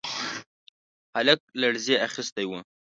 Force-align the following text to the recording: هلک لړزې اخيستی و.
هلک 1.15 1.39
لړزې 1.61 1.95
اخيستی 2.07 2.45
و. 2.47 2.51